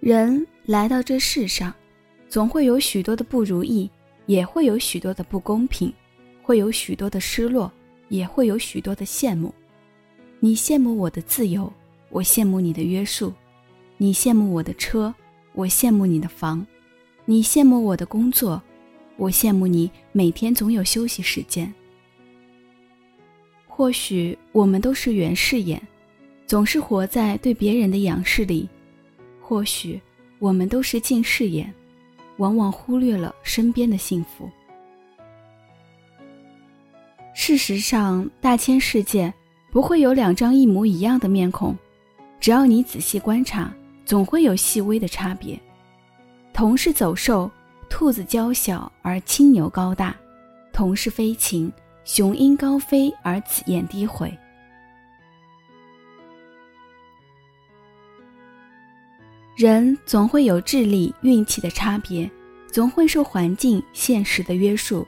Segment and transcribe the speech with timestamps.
[0.00, 1.74] 人来到这世上，
[2.26, 3.88] 总会有许多的不如意，
[4.24, 5.92] 也会有许多的不公平，
[6.42, 7.70] 会有许多的失落，
[8.08, 9.54] 也会有许多的羡慕。
[10.38, 11.70] 你羡慕我的自由，
[12.08, 13.30] 我羡慕你的约束；
[13.98, 15.14] 你羡慕我的车，
[15.52, 16.64] 我羡慕你的房；
[17.26, 18.60] 你羡慕我的工作，
[19.18, 21.70] 我羡慕你每天总有休息时间。
[23.66, 25.78] 或许我们都是圆视眼，
[26.46, 28.66] 总是活在对别人的仰视里。
[29.50, 30.00] 或许
[30.38, 31.74] 我们都是近视眼，
[32.36, 34.48] 往往忽略了身边的幸福。
[37.34, 39.34] 事实上，大千世界
[39.72, 41.76] 不会有两张一模一样的面孔，
[42.38, 45.58] 只要你仔细观察，总会有细微的差别。
[46.52, 47.50] 同是走兽，
[47.88, 50.14] 兔子娇小而青牛高大；
[50.72, 51.72] 同是飞禽，
[52.04, 54.32] 雄鹰高飞而紫燕低回。
[59.56, 62.30] 人总会有智力、运气的差别，
[62.70, 65.06] 总会受环境、现实的约束，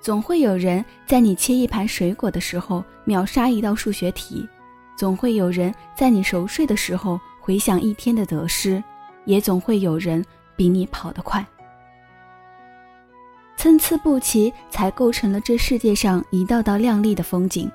[0.00, 4.48] 总会有人在你切一盘水果的时候秒杀一道数学题，
[4.96, 8.82] 总会有人在你熟睡的时候回想一天的得失，
[9.26, 10.24] 也总会有人
[10.56, 11.44] 比你跑得快。
[13.56, 17.70] 参差不齐，才构成了这世界上一道道亮丽的风景。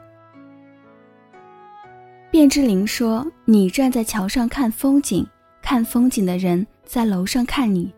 [2.32, 5.26] 卞之琳说：“你站在桥上看风景。”
[5.66, 7.92] 看风景的人在楼上看你，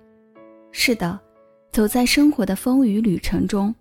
[0.71, 1.19] 是的，
[1.69, 3.75] 走在生活的风雨旅程中，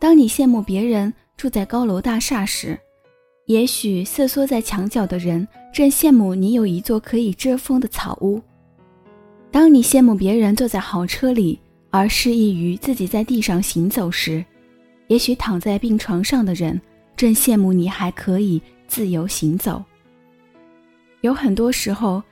[0.00, 2.80] 当你羡慕别人住在高楼大厦时，
[3.44, 8.40] 也许瑟缩在墙角的人正羡慕你有一座可以遮风的草屋；
[9.50, 14.42] 当你羡慕别人坐在豪车里，而失意于自己在地上行走时，
[15.08, 16.80] 也许躺在病床上的人
[17.14, 19.84] 正羡慕你还可以自由行走。
[21.20, 22.22] 有很多时候。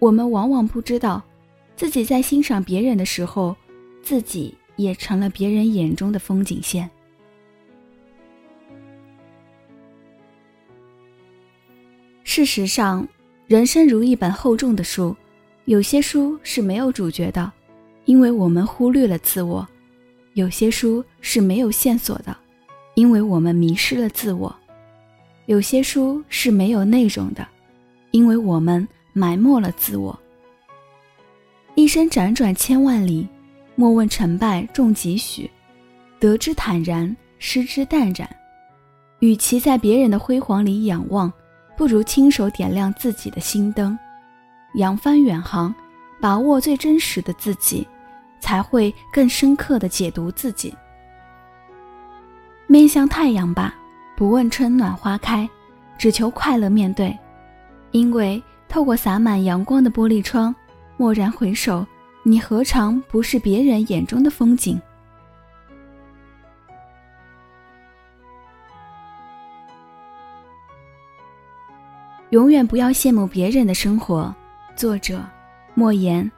[0.00, 1.22] 我们往往不知道，
[1.76, 3.54] 自己在欣赏别人的时候，
[4.02, 6.90] 自己也成了别人眼中的风景线。
[12.24, 13.06] 事实上，
[13.46, 15.14] 人生如一本厚重的书，
[15.66, 17.52] 有些书是没有主角的，
[18.06, 19.62] 因为我们忽略了自我；
[20.32, 22.34] 有些书是没有线索的，
[22.94, 24.50] 因为我们迷失了自我；
[25.44, 27.46] 有些书是没有内容的，
[28.12, 28.88] 因为我们。
[29.12, 30.18] 埋没了自我。
[31.76, 33.26] 一生辗转千万里，
[33.74, 35.50] 莫问成败重几许，
[36.18, 38.28] 得之坦然，失之淡然。
[39.20, 41.32] 与其在别人的辉煌里仰望，
[41.76, 43.98] 不如亲手点亮自己的心灯。
[44.74, 45.74] 扬帆远航，
[46.20, 47.86] 把握最真实的自己，
[48.40, 50.74] 才会更深刻的解读自己。
[52.66, 53.74] 面向太阳吧，
[54.16, 55.48] 不问春暖花开，
[55.98, 57.16] 只求快乐面对，
[57.92, 58.42] 因为。
[58.70, 60.54] 透过洒满阳光的玻璃窗，
[60.98, 61.84] 蓦然回首，
[62.22, 64.80] 你何尝不是别人眼中的风景？
[72.30, 74.32] 永远不要羡慕别人的生活。
[74.76, 75.20] 作者：
[75.74, 76.30] 莫言。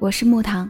[0.00, 0.68] 我是木糖。